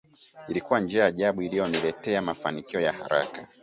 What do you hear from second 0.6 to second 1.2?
njia ya